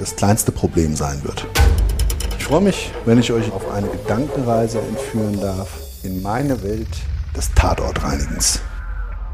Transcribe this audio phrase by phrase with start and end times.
[0.00, 1.46] das kleinste Problem sein wird.
[2.38, 5.68] Ich freue mich, wenn ich euch auf eine Gedankenreise entführen darf
[6.02, 6.88] in meine Welt
[7.36, 8.60] des Tatortreinigens.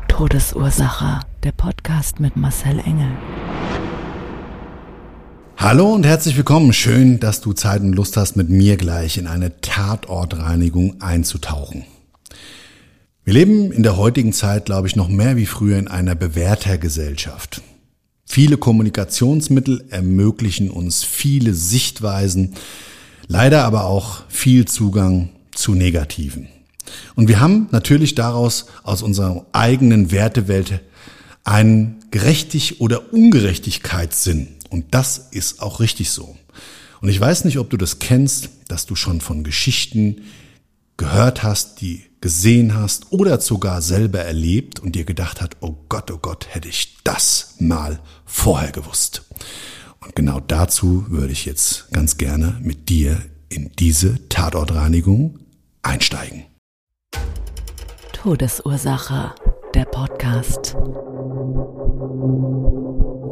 [0.09, 1.21] Todesursache.
[1.45, 3.11] Der Podcast mit Marcel Engel.
[5.57, 6.73] Hallo und herzlich willkommen.
[6.73, 11.85] Schön, dass du Zeit und Lust hast, mit mir gleich in eine Tatortreinigung einzutauchen.
[13.23, 17.63] Wir leben in der heutigen Zeit, glaube ich, noch mehr wie früher in einer Bewertergesellschaft.
[18.27, 22.55] Viele Kommunikationsmittel ermöglichen uns viele Sichtweisen,
[23.29, 26.49] leider aber auch viel Zugang zu Negativen.
[27.15, 30.81] Und wir haben natürlich daraus aus unserer eigenen Wertewelt
[31.45, 34.49] einen Gerechtig- oder Ungerechtigkeitssinn.
[34.71, 36.37] Und das ist auch richtig so.
[37.01, 40.23] Und ich weiß nicht, ob du das kennst, dass du schon von Geschichten
[40.97, 46.11] gehört hast, die gesehen hast oder sogar selber erlebt und dir gedacht hat, oh Gott,
[46.11, 49.23] oh Gott, hätte ich das mal vorher gewusst.
[50.01, 55.39] Und genau dazu würde ich jetzt ganz gerne mit dir in diese Tatortreinigung
[55.83, 56.45] einsteigen.
[58.13, 59.35] Todesursache.
[59.75, 60.75] Der Podcast.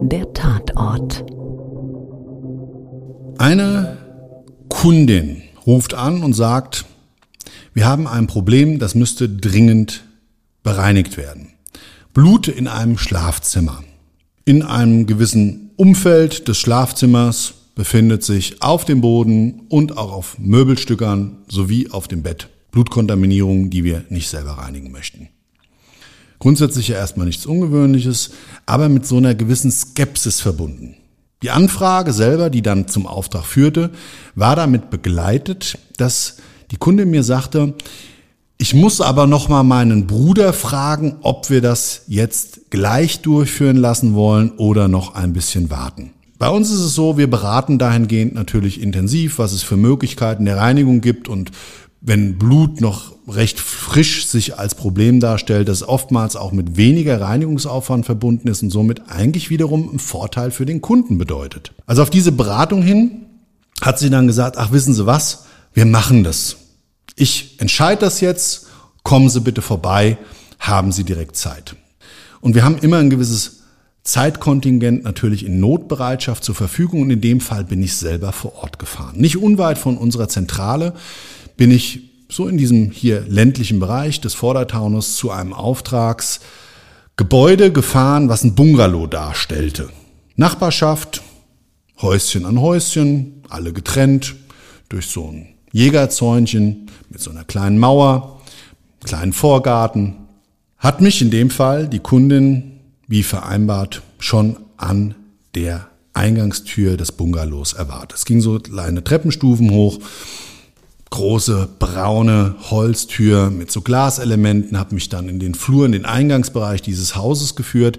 [0.02, 1.24] Der Tatort.
[3.38, 3.96] Eine
[4.68, 6.84] Kundin ruft an und sagt,
[7.74, 10.04] wir haben ein Problem, das müsste dringend
[10.62, 11.48] bereinigt werden.
[12.14, 13.82] Blut in einem Schlafzimmer.
[14.44, 21.38] In einem gewissen Umfeld des Schlafzimmers befindet sich auf dem Boden und auch auf Möbelstückern
[21.48, 25.28] sowie auf dem Bett Blutkontaminierung, die wir nicht selber reinigen möchten.
[26.38, 28.30] Grundsätzlich ja erstmal nichts Ungewöhnliches,
[28.66, 30.96] aber mit so einer gewissen Skepsis verbunden.
[31.42, 33.90] Die Anfrage selber, die dann zum Auftrag führte,
[34.34, 36.38] war damit begleitet, dass
[36.74, 37.74] die Kundin mir sagte,
[38.58, 44.14] ich muss aber noch mal meinen Bruder fragen, ob wir das jetzt gleich durchführen lassen
[44.14, 46.10] wollen oder noch ein bisschen warten.
[46.36, 50.56] Bei uns ist es so, wir beraten dahingehend natürlich intensiv, was es für Möglichkeiten der
[50.56, 51.52] Reinigung gibt und
[52.00, 58.04] wenn Blut noch recht frisch sich als Problem darstellt, das oftmals auch mit weniger Reinigungsaufwand
[58.04, 61.72] verbunden ist und somit eigentlich wiederum einen Vorteil für den Kunden bedeutet.
[61.86, 63.26] Also auf diese Beratung hin
[63.80, 66.56] hat sie dann gesagt, ach wissen Sie was, wir machen das.
[67.16, 68.66] Ich entscheide das jetzt,
[69.02, 70.18] kommen Sie bitte vorbei,
[70.58, 71.76] haben Sie direkt Zeit.
[72.40, 73.60] Und wir haben immer ein gewisses
[74.02, 78.78] Zeitkontingent natürlich in Notbereitschaft zur Verfügung und in dem Fall bin ich selber vor Ort
[78.78, 79.16] gefahren.
[79.16, 80.92] Nicht unweit von unserer Zentrale
[81.56, 88.44] bin ich so in diesem hier ländlichen Bereich des Vordertaunus zu einem Auftragsgebäude gefahren, was
[88.44, 89.88] ein Bungalow darstellte.
[90.36, 91.22] Nachbarschaft,
[92.02, 94.34] Häuschen an Häuschen, alle getrennt
[94.88, 98.40] durch so ein Jägerzäunchen mit so einer kleinen Mauer,
[99.02, 100.14] kleinen Vorgarten.
[100.78, 105.16] Hat mich in dem Fall die Kundin, wie vereinbart, schon an
[105.56, 108.18] der Eingangstür des Bungalows erwartet.
[108.18, 109.98] Es ging so kleine Treppenstufen hoch
[111.10, 116.82] große braune Holztür mit so Glaselementen, habe mich dann in den Flur, in den Eingangsbereich
[116.82, 117.98] dieses Hauses geführt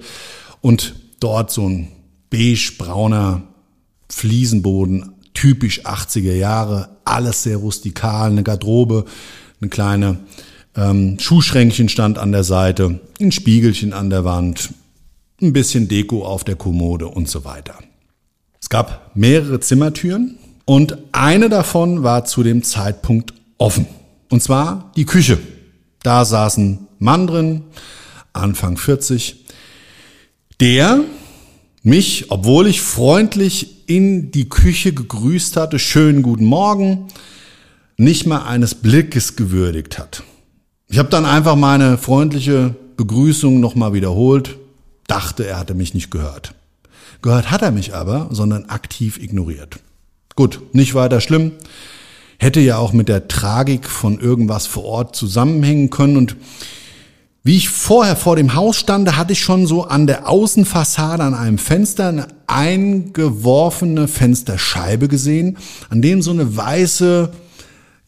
[0.62, 1.90] und dort so ein
[2.30, 3.44] beige-brauner
[4.10, 9.06] Fliesenboden, typisch 80er Jahre, alles sehr rustikal, eine Garderobe,
[9.62, 10.18] eine kleine
[10.76, 14.72] ähm, Schuhschränkchen stand an der Seite, ein Spiegelchen an der Wand,
[15.40, 17.76] ein bisschen Deko auf der Kommode und so weiter.
[18.60, 23.86] Es gab mehrere Zimmertüren, und eine davon war zu dem Zeitpunkt offen.
[24.30, 25.38] Und zwar die Küche.
[26.02, 27.64] Da saß ein Mann drin,
[28.34, 29.46] Anfang 40,
[30.60, 31.02] der
[31.84, 37.08] mich, obwohl ich freundlich in die Küche gegrüßt hatte, schönen guten Morgen,
[37.98, 40.24] nicht mal eines Blickes gewürdigt hat.
[40.88, 44.58] Ich habe dann einfach meine freundliche Begrüßung nochmal wiederholt,
[45.08, 46.54] dachte, er hatte mich nicht gehört.
[47.22, 49.80] Gehört hat er mich aber, sondern aktiv ignoriert.
[50.36, 51.54] Gut, nicht weiter schlimm.
[52.38, 56.36] Hätte ja auch mit der Tragik von irgendwas vor Ort zusammenhängen können und
[57.46, 61.36] wie ich vorher vor dem Haus stand, hatte ich schon so an der Außenfassade an
[61.36, 65.60] einem Fenster eine eingeworfene Fensterscheibe gesehen,
[65.92, 67.32] an dem so eine weiße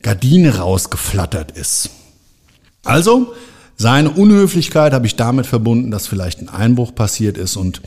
[0.01, 1.91] Gardine rausgeflattert ist.
[2.83, 3.35] Also,
[3.75, 7.83] seine Unhöflichkeit habe ich damit verbunden, dass vielleicht ein Einbruch passiert ist und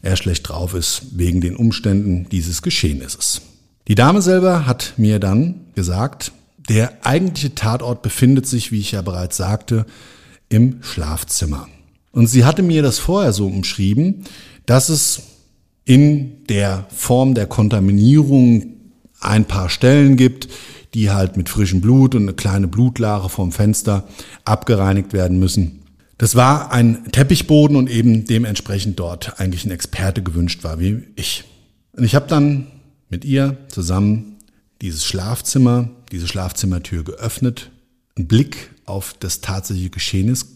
[0.00, 3.42] er schlecht drauf ist wegen den Umständen dieses Geschehnisses.
[3.86, 6.32] Die Dame selber hat mir dann gesagt,
[6.70, 9.84] der eigentliche Tatort befindet sich, wie ich ja bereits sagte,
[10.48, 11.68] im Schlafzimmer.
[12.12, 14.24] Und sie hatte mir das vorher so umschrieben,
[14.64, 15.22] dass es
[15.84, 18.74] in der Form der Kontaminierung
[19.20, 20.48] ein paar Stellen gibt,
[20.94, 24.08] die halt mit frischem Blut und eine kleine Blutlache vom Fenster
[24.44, 25.82] abgereinigt werden müssen.
[26.18, 31.44] Das war ein Teppichboden und eben dementsprechend dort eigentlich ein Experte gewünscht war wie ich.
[31.92, 32.68] Und ich habe dann
[33.10, 34.36] mit ihr zusammen
[34.80, 37.70] dieses Schlafzimmer, diese Schlafzimmertür geöffnet,
[38.16, 40.46] einen Blick auf das tatsächliche Geschehnis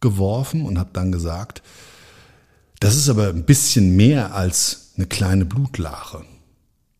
[0.00, 1.62] geworfen und habe dann gesagt,
[2.80, 6.24] das ist aber ein bisschen mehr als eine kleine Blutlache.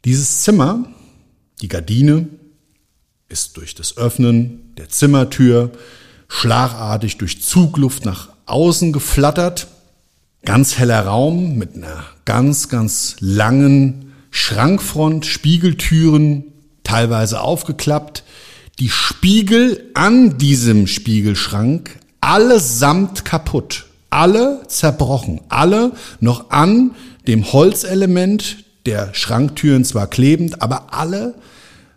[0.05, 0.85] Dieses Zimmer,
[1.61, 2.29] die Gardine,
[3.29, 5.73] ist durch das Öffnen der Zimmertür
[6.29, 9.69] schlagartig durch Zugluft nach außen geflattert.
[10.45, 16.45] Ganz heller Raum mit einer ganz, ganz langen Schrankfront, Spiegeltüren,
[16.85, 18.25] teilweise aufgeklappt.
[18.79, 26.93] Die Spiegel an diesem Spiegelschrank allesamt kaputt, alle zerbrochen, alle noch an
[27.27, 31.35] dem Holzelement der Schranktüren zwar klebend, aber alle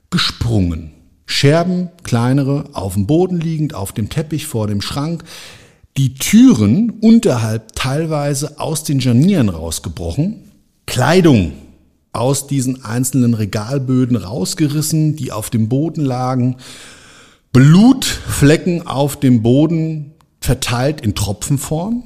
[0.10, 0.92] gesprungen.
[1.26, 5.24] Scherben, kleinere, auf dem Boden liegend, auf dem Teppich vor dem Schrank.
[5.98, 10.52] Die Türen unterhalb teilweise aus den Janieren rausgebrochen.
[10.86, 11.54] Kleidung
[12.16, 16.58] aus diesen einzelnen Regalböden rausgerissen, die auf dem Boden lagen.
[17.52, 22.04] Blutflecken auf dem Boden verteilt in Tropfenform.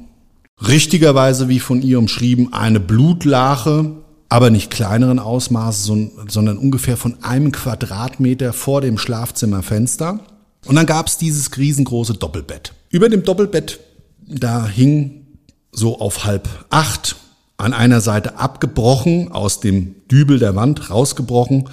[0.66, 5.92] Richtigerweise, wie von ihr umschrieben, eine Blutlache aber nicht kleineren Ausmaßes,
[6.28, 10.20] sondern ungefähr von einem Quadratmeter vor dem Schlafzimmerfenster.
[10.66, 12.72] Und dann gab es dieses riesengroße Doppelbett.
[12.90, 13.80] Über dem Doppelbett,
[14.26, 15.26] da hing
[15.72, 17.16] so auf halb acht,
[17.60, 21.68] an einer Seite abgebrochen, aus dem Dübel der Wand rausgebrochen,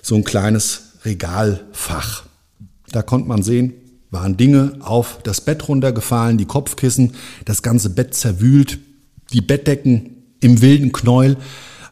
[0.00, 2.24] so ein kleines Regalfach.
[2.90, 3.74] Da konnte man sehen,
[4.10, 7.12] waren Dinge auf das Bett runtergefallen, die Kopfkissen,
[7.44, 8.78] das ganze Bett zerwühlt,
[9.32, 11.36] die Bettdecken im wilden Knäuel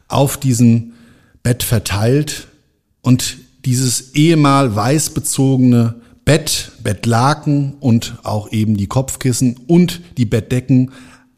[0.07, 0.93] auf diesem
[1.43, 2.47] Bett verteilt
[3.01, 5.95] und dieses ehemal weiß bezogene
[6.25, 10.91] Bett, Bettlaken und auch eben die Kopfkissen und die Bettdecken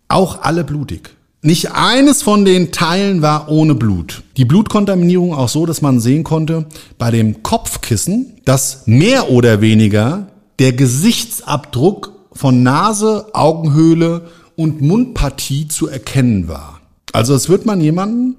[0.09, 1.15] auch alle blutig.
[1.45, 4.23] Nicht eines von den Teilen war ohne Blut.
[4.37, 6.67] Die Blutkontaminierung auch so, dass man sehen konnte
[6.97, 10.27] bei dem Kopfkissen, dass mehr oder weniger
[10.59, 16.79] der Gesichtsabdruck von Nase, Augenhöhle und Mundpartie zu erkennen war.
[17.11, 18.37] Also es wird man jemanden,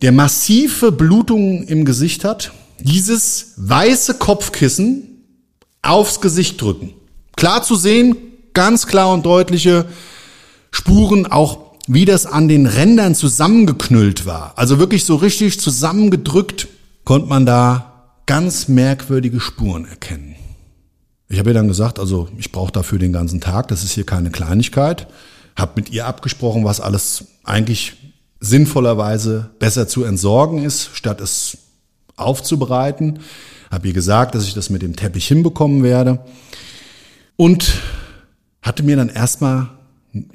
[0.00, 5.24] der massive Blutungen im Gesicht hat, dieses weiße Kopfkissen
[5.82, 6.94] aufs Gesicht drücken.
[7.34, 8.16] Klar zu sehen,
[8.52, 9.86] ganz klar und deutliche
[10.70, 14.54] Spuren, auch wie das an den Rändern zusammengeknüllt war.
[14.56, 16.68] Also wirklich so richtig zusammengedrückt,
[17.04, 20.34] konnte man da ganz merkwürdige Spuren erkennen.
[21.28, 24.06] Ich habe ihr dann gesagt, also ich brauche dafür den ganzen Tag, das ist hier
[24.06, 25.06] keine Kleinigkeit.
[25.56, 27.94] Hab mit ihr abgesprochen, was alles eigentlich
[28.40, 31.58] sinnvollerweise besser zu entsorgen ist, statt es
[32.16, 33.20] aufzubereiten.
[33.70, 36.20] Habe ihr gesagt, dass ich das mit dem Teppich hinbekommen werde.
[37.36, 37.80] Und
[38.62, 39.70] hatte mir dann erstmal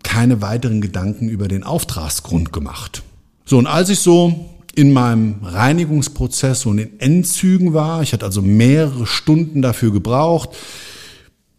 [0.04, 3.04] keine weiteren Gedanken über den Auftragsgrund gemacht.
[3.46, 8.42] So, und als ich so in meinem Reinigungsprozess so in Endzügen war, ich hatte also
[8.42, 10.50] mehrere Stunden dafür gebraucht,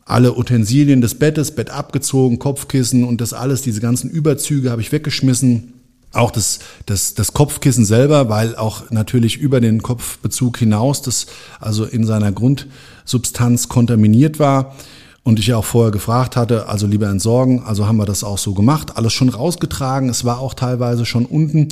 [0.05, 4.93] alle Utensilien des Bettes, Bett abgezogen, Kopfkissen und das alles, diese ganzen Überzüge habe ich
[4.93, 5.75] weggeschmissen.
[6.13, 11.27] Auch das, das, das Kopfkissen selber, weil auch natürlich über den Kopfbezug hinaus das
[11.61, 14.75] also in seiner Grundsubstanz kontaminiert war.
[15.31, 17.63] Und ich ja auch vorher gefragt hatte, also lieber entsorgen.
[17.63, 18.97] Also haben wir das auch so gemacht.
[18.97, 20.09] Alles schon rausgetragen.
[20.09, 21.69] Es war auch teilweise schon unten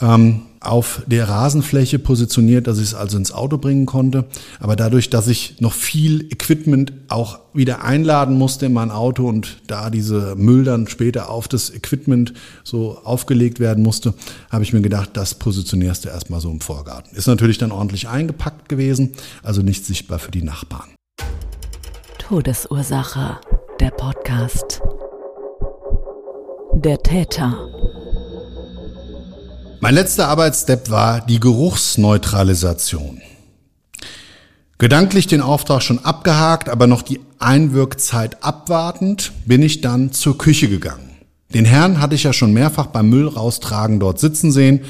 [0.00, 4.24] ähm, auf der Rasenfläche positioniert, dass ich es also ins Auto bringen konnte.
[4.58, 9.58] Aber dadurch, dass ich noch viel Equipment auch wieder einladen musste in mein Auto und
[9.66, 12.32] da diese Müll dann später auf das Equipment
[12.64, 14.14] so aufgelegt werden musste,
[14.48, 17.14] habe ich mir gedacht, das positionierst du erstmal so im Vorgarten.
[17.14, 20.88] Ist natürlich dann ordentlich eingepackt gewesen, also nicht sichtbar für die Nachbarn.
[22.28, 23.38] Todesursache,
[23.80, 24.82] der Podcast.
[26.74, 27.56] Der Täter
[29.80, 33.22] Mein letzter Arbeitsstep war die Geruchsneutralisation.
[34.76, 40.68] Gedanklich den Auftrag schon abgehakt, aber noch die Einwirkzeit abwartend, bin ich dann zur Küche
[40.68, 41.16] gegangen.
[41.54, 44.80] Den Herrn hatte ich ja schon mehrfach beim Müll raustragen dort sitzen sehen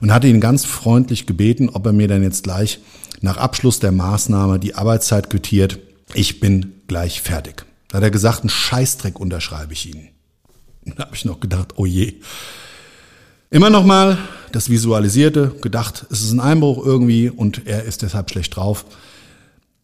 [0.00, 2.80] und hatte ihn ganz freundlich gebeten, ob er mir dann jetzt gleich
[3.20, 5.78] nach Abschluss der Maßnahme die Arbeitszeit quittiert.
[6.14, 7.64] Ich bin gleich fertig.
[7.88, 10.08] Da hat er gesagt, einen Scheißdreck unterschreibe ich Ihnen.
[10.84, 12.14] Da habe ich noch gedacht, oh je.
[13.50, 14.18] Immer noch mal
[14.52, 18.84] das Visualisierte, gedacht, es ist ein Einbruch irgendwie und er ist deshalb schlecht drauf.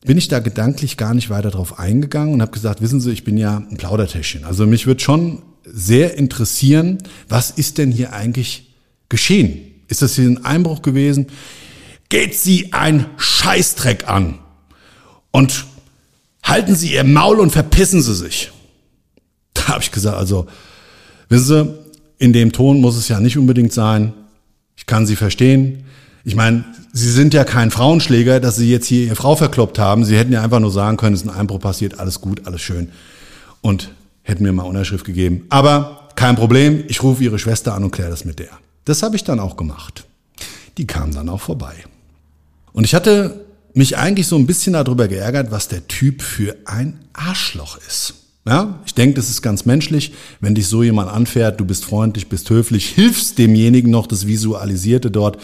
[0.05, 3.25] Bin ich da gedanklich gar nicht weiter drauf eingegangen und habe gesagt, wissen Sie, ich
[3.25, 4.45] bin ja ein Plaudertäschchen.
[4.45, 8.75] Also mich wird schon sehr interessieren, was ist denn hier eigentlich
[9.09, 9.61] geschehen?
[9.89, 11.29] Ist das hier ein Einbruch gewesen?
[12.09, 14.39] Geht Sie ein Scheißdreck an
[15.31, 15.67] und
[16.43, 18.51] halten Sie Ihr Maul und verpissen Sie sich.
[19.55, 20.47] Da habe ich gesagt, also
[21.29, 21.79] wissen Sie,
[22.19, 24.13] in dem Ton muss es ja nicht unbedingt sein.
[24.77, 25.85] Ich kann Sie verstehen.
[26.25, 30.05] Ich meine, Sie sind ja kein Frauenschläger, dass Sie jetzt hier Ihre Frau verkloppt haben.
[30.05, 32.61] Sie hätten ja einfach nur sagen können, es ist ein Einbruch passiert, alles gut, alles
[32.61, 32.91] schön.
[33.61, 33.91] Und
[34.23, 35.47] hätten mir mal Unterschrift gegeben.
[35.49, 38.51] Aber kein Problem, ich rufe Ihre Schwester an und kläre das mit der.
[38.85, 40.05] Das habe ich dann auch gemacht.
[40.79, 41.75] Die kam dann auch vorbei.
[42.73, 43.45] Und ich hatte
[43.75, 48.15] mich eigentlich so ein bisschen darüber geärgert, was der Typ für ein Arschloch ist.
[48.45, 52.29] Ja, ich denke, das ist ganz menschlich, wenn dich so jemand anfährt, du bist freundlich,
[52.29, 55.39] bist höflich, hilfst demjenigen noch das Visualisierte dort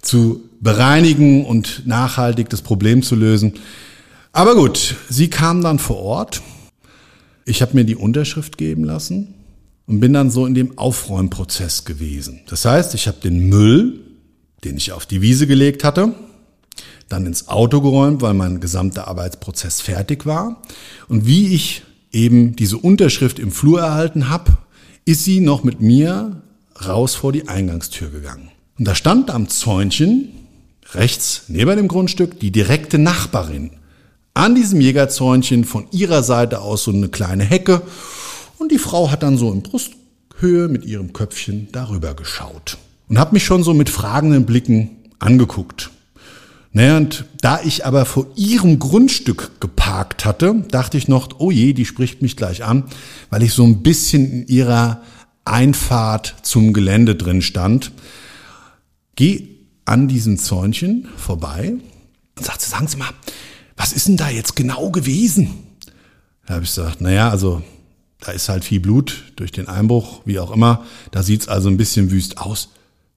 [0.00, 3.54] zu bereinigen und nachhaltig das Problem zu lösen.
[4.32, 6.40] Aber gut, sie kam dann vor Ort.
[7.44, 9.34] Ich habe mir die Unterschrift geben lassen
[9.86, 12.40] und bin dann so in dem Aufräumprozess gewesen.
[12.48, 14.00] Das heißt, ich habe den Müll,
[14.64, 16.14] den ich auf die Wiese gelegt hatte,
[17.10, 20.62] dann ins Auto geräumt, weil mein gesamter Arbeitsprozess fertig war.
[21.08, 24.52] Und wie ich eben diese Unterschrift im Flur erhalten habe,
[25.04, 26.40] ist sie noch mit mir
[26.86, 28.50] raus vor die Eingangstür gegangen.
[28.78, 30.28] Und da stand am Zäunchen
[30.92, 33.72] rechts neben dem Grundstück die direkte Nachbarin.
[34.32, 37.82] An diesem Jägerzäunchen von ihrer Seite aus so eine kleine Hecke
[38.58, 43.32] und die Frau hat dann so in Brusthöhe mit ihrem Köpfchen darüber geschaut und hat
[43.32, 45.90] mich schon so mit fragenden Blicken angeguckt.
[46.72, 51.72] Naja, und da ich aber vor ihrem Grundstück geparkt hatte, dachte ich noch, oh je,
[51.72, 52.84] die spricht mich gleich an,
[53.28, 55.02] weil ich so ein bisschen in ihrer
[55.44, 57.90] Einfahrt zum Gelände drin stand.
[59.16, 59.48] Geh
[59.84, 61.74] an diesem Zäunchen vorbei
[62.38, 63.10] und sagte, sagen Sie mal,
[63.76, 65.66] was ist denn da jetzt genau gewesen?
[66.46, 67.62] Da habe ich gesagt, naja, also
[68.20, 70.84] da ist halt viel Blut durch den Einbruch, wie auch immer.
[71.10, 72.68] Da sieht's also ein bisschen wüst aus.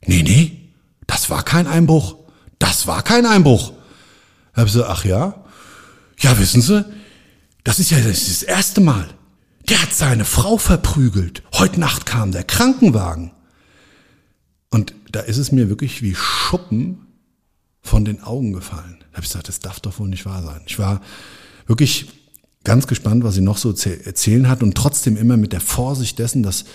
[0.05, 0.51] Nee, nee,
[1.05, 2.15] das war kein Einbruch.
[2.59, 3.73] Das war kein Einbruch.
[4.53, 5.43] Da habe ich gesagt, ach ja?
[6.19, 6.85] Ja, wissen Sie,
[7.63, 9.07] das ist ja das, ist das erste Mal.
[9.69, 11.43] Der hat seine Frau verprügelt.
[11.53, 13.31] Heute Nacht kam der Krankenwagen.
[14.69, 17.07] Und da ist es mir wirklich wie Schuppen
[17.81, 18.97] von den Augen gefallen.
[18.99, 20.61] Da habe ich gesagt, das darf doch wohl nicht wahr sein.
[20.65, 21.01] Ich war
[21.67, 22.07] wirklich
[22.63, 26.43] ganz gespannt, was sie noch so erzählen hat und trotzdem immer mit der Vorsicht dessen,
[26.43, 26.65] dass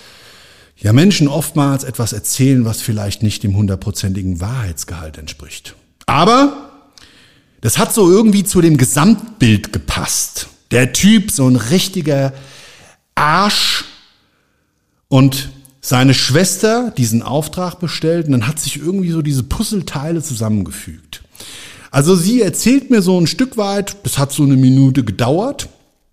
[0.80, 5.74] ja Menschen oftmals etwas erzählen, was vielleicht nicht dem hundertprozentigen Wahrheitsgehalt entspricht.
[6.06, 6.70] Aber
[7.60, 10.48] das hat so irgendwie zu dem Gesamtbild gepasst.
[10.70, 12.32] Der Typ, so ein richtiger
[13.14, 13.84] Arsch
[15.08, 21.22] und seine Schwester diesen Auftrag bestellt und dann hat sich irgendwie so diese Puzzleteile zusammengefügt.
[21.90, 25.68] Also sie erzählt mir so ein Stück weit, das hat so eine Minute gedauert,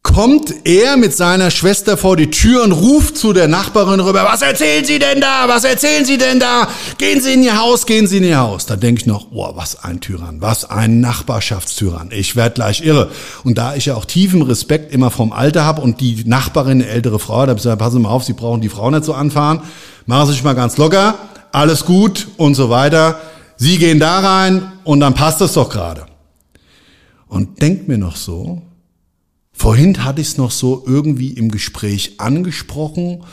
[0.05, 4.43] kommt er mit seiner Schwester vor die Tür und ruft zu der Nachbarin rüber, was
[4.43, 5.45] erzählen Sie denn da?
[5.47, 6.67] Was erzählen Sie denn da?
[7.00, 8.67] Gehen Sie in Ihr Haus, gehen Sie in Ihr Haus.
[8.67, 12.12] Da denke ich noch, oh, was ein Tyrann, was ein Nachbarschaftstyrann.
[12.12, 13.09] Ich werd gleich irre.
[13.43, 16.88] Und da ich ja auch tiefen Respekt immer vom Alter habe und die Nachbarin, eine
[16.88, 19.62] ältere Frau, da ich passen Sie mal auf, Sie brauchen die Frau nicht so anfahren.
[20.05, 21.15] Machen Sie sich mal ganz locker,
[21.51, 23.19] alles gut und so weiter.
[23.57, 26.05] Sie gehen da rein und dann passt es doch gerade.
[27.27, 28.62] Und denkt mir noch so,
[29.55, 33.24] Vorhin hatte ich es noch so irgendwie im Gespräch angesprochen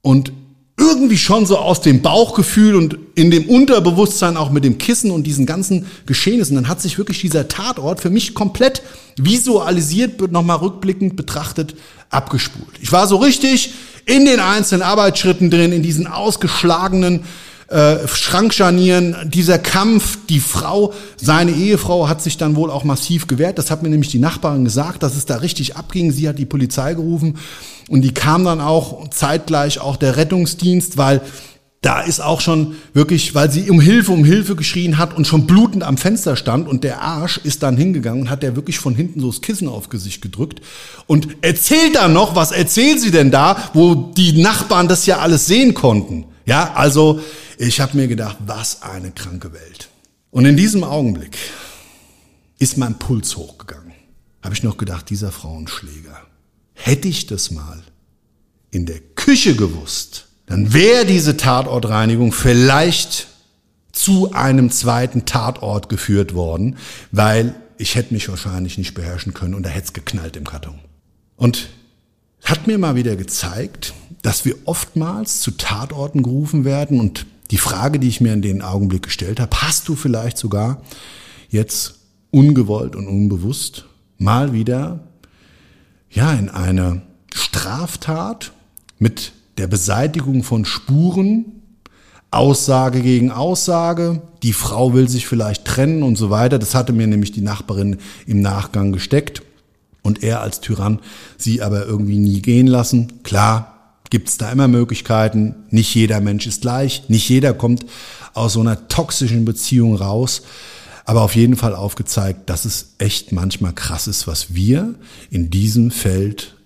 [0.00, 0.32] und
[0.78, 5.24] irgendwie schon so aus dem Bauchgefühl und in dem Unterbewusstsein auch mit dem Kissen und
[5.24, 8.82] diesen ganzen Geschehnissen, dann hat sich wirklich dieser Tatort für mich komplett
[9.16, 11.74] visualisiert, nochmal rückblickend betrachtet,
[12.08, 12.78] abgespult.
[12.80, 13.74] Ich war so richtig
[14.06, 17.24] in den einzelnen Arbeitsschritten drin, in diesen ausgeschlagenen
[17.70, 23.58] äh, Schrankscharnieren, dieser Kampf, die Frau, seine Ehefrau hat sich dann wohl auch massiv gewehrt.
[23.58, 26.10] Das hat mir nämlich die Nachbarin gesagt, dass es da richtig abging.
[26.10, 27.38] Sie hat die Polizei gerufen
[27.88, 31.20] und die kam dann auch zeitgleich auch der Rettungsdienst, weil
[31.80, 35.46] da ist auch schon wirklich, weil sie um Hilfe, um Hilfe geschrien hat und schon
[35.46, 38.96] blutend am Fenster stand und der Arsch ist dann hingegangen und hat der wirklich von
[38.96, 40.60] hinten so das Kissen auf Gesicht gedrückt
[41.06, 45.46] und erzählt dann noch, was erzählt sie denn da, wo die Nachbarn das ja alles
[45.46, 46.26] sehen konnten.
[46.50, 47.20] Ja, also
[47.58, 49.88] ich habe mir gedacht, was eine kranke Welt.
[50.32, 51.38] Und in diesem Augenblick
[52.58, 53.92] ist mein Puls hochgegangen.
[54.42, 56.20] Habe ich noch gedacht, dieser Frauenschläger,
[56.72, 57.80] hätte ich das mal
[58.72, 63.28] in der Küche gewusst, dann wäre diese Tatortreinigung vielleicht
[63.92, 66.78] zu einem zweiten Tatort geführt worden,
[67.12, 70.80] weil ich hätte mich wahrscheinlich nicht beherrschen können und da hätte es geknallt im Karton.
[71.36, 71.68] Und
[72.42, 77.98] hat mir mal wieder gezeigt, dass wir oftmals zu Tatorten gerufen werden und die Frage,
[77.98, 80.82] die ich mir in den Augenblick gestellt habe, hast du vielleicht sogar
[81.48, 81.96] jetzt
[82.30, 83.86] ungewollt und unbewusst
[84.18, 85.00] mal wieder
[86.10, 87.02] ja in eine
[87.34, 88.52] Straftat
[88.98, 91.44] mit der Beseitigung von Spuren,
[92.30, 96.58] Aussage gegen Aussage, die Frau will sich vielleicht trennen und so weiter.
[96.58, 99.42] Das hatte mir nämlich die Nachbarin im Nachgang gesteckt
[100.02, 101.00] und er als Tyrann
[101.36, 103.22] sie aber irgendwie nie gehen lassen.
[103.24, 103.69] Klar,
[104.10, 105.54] gibt's da immer Möglichkeiten.
[105.70, 107.08] Nicht jeder Mensch ist gleich.
[107.08, 107.86] Nicht jeder kommt
[108.34, 110.42] aus so einer toxischen Beziehung raus.
[111.04, 114.94] Aber auf jeden Fall aufgezeigt, dass es echt manchmal krass ist, was wir
[115.30, 116.56] in diesem Feld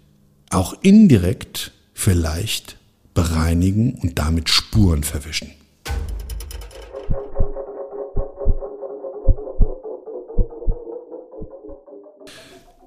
[0.51, 2.77] auch indirekt vielleicht
[3.15, 5.51] bereinigen und damit Spuren verwischen.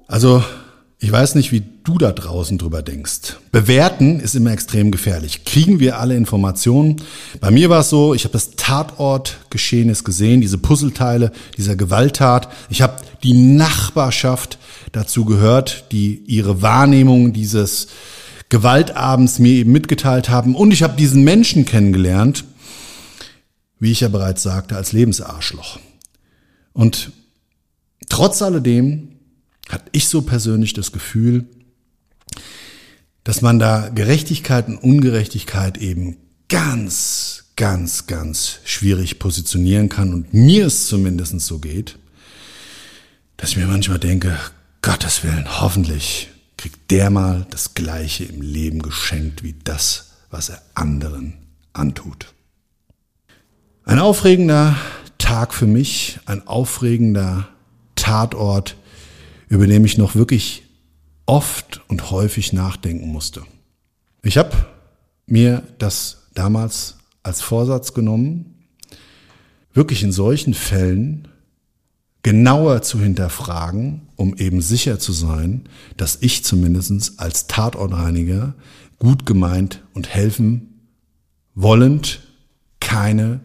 [0.06, 0.42] Also,
[1.00, 3.36] ich weiß nicht, wie du da draußen drüber denkst.
[3.52, 5.44] Bewerten ist immer extrem gefährlich.
[5.44, 6.96] Kriegen wir alle Informationen?
[7.40, 12.48] Bei mir war es so, ich habe das Tatortgeschehnis gesehen, diese Puzzleteile dieser Gewalttat.
[12.68, 14.58] Ich habe die Nachbarschaft
[14.90, 17.86] dazu gehört, die ihre Wahrnehmung dieses
[18.48, 20.56] Gewaltabends mir eben mitgeteilt haben.
[20.56, 22.44] Und ich habe diesen Menschen kennengelernt,
[23.78, 25.78] wie ich ja bereits sagte, als Lebensarschloch.
[26.72, 27.12] Und
[28.08, 29.10] trotz alledem
[29.68, 31.46] hatte ich so persönlich das Gefühl,
[33.24, 36.16] dass man da Gerechtigkeit und Ungerechtigkeit eben
[36.48, 41.98] ganz, ganz, ganz schwierig positionieren kann und mir es zumindest so geht,
[43.36, 44.38] dass ich mir manchmal denke,
[44.80, 50.62] Gottes Willen, hoffentlich kriegt der mal das Gleiche im Leben geschenkt wie das, was er
[50.74, 51.34] anderen
[51.72, 52.32] antut.
[53.84, 54.76] Ein aufregender
[55.18, 57.48] Tag für mich, ein aufregender
[57.94, 58.76] Tatort,
[59.48, 60.64] über den ich noch wirklich
[61.26, 63.42] oft und häufig nachdenken musste.
[64.22, 64.56] Ich habe
[65.26, 68.54] mir das damals als Vorsatz genommen,
[69.72, 71.28] wirklich in solchen Fällen
[72.22, 78.54] genauer zu hinterfragen, um eben sicher zu sein, dass ich zumindest als Tatortreiniger
[78.98, 80.90] gut gemeint und helfen
[81.54, 82.20] wollend
[82.80, 83.40] keine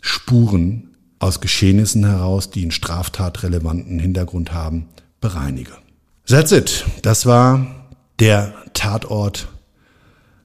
[0.00, 4.88] Spuren aus Geschehnissen heraus, die einen straftatrelevanten Hintergrund haben,
[5.26, 5.72] bereinige.
[6.28, 6.84] That's it.
[7.02, 7.66] Das war
[8.20, 9.48] der Tatort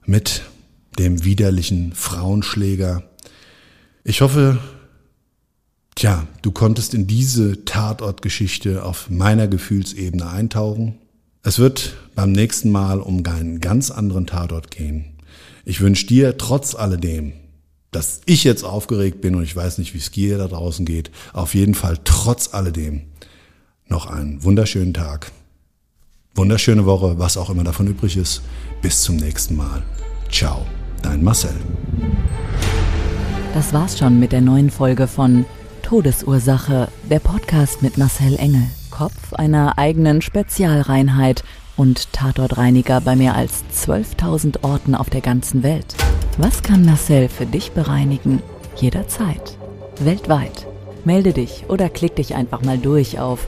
[0.07, 0.41] mit
[0.97, 3.03] dem widerlichen Frauenschläger.
[4.03, 4.57] Ich hoffe,
[5.93, 10.97] tja, du konntest in diese Tatortgeschichte auf meiner Gefühlsebene eintauchen.
[11.43, 15.13] Es wird beim nächsten Mal um einen ganz anderen Tatort gehen.
[15.63, 17.33] Ich wünsche dir trotz alledem,
[17.91, 21.11] dass ich jetzt aufgeregt bin und ich weiß nicht, wie es dir da draußen geht,
[21.33, 23.10] auf jeden Fall trotz alledem
[23.91, 25.31] noch einen wunderschönen Tag,
[26.33, 28.41] wunderschöne Woche, was auch immer davon übrig ist.
[28.81, 29.83] Bis zum nächsten Mal.
[30.31, 30.65] Ciao,
[31.03, 31.53] dein Marcel.
[33.53, 35.45] Das war's schon mit der neuen Folge von
[35.83, 41.43] Todesursache, der Podcast mit Marcel Engel, Kopf einer eigenen Spezialreinheit
[41.75, 45.95] und Tatortreiniger bei mehr als 12.000 Orten auf der ganzen Welt.
[46.37, 48.41] Was kann Marcel für dich bereinigen?
[48.77, 49.57] Jederzeit.
[49.99, 50.65] Weltweit.
[51.03, 53.47] Melde dich oder klick dich einfach mal durch auf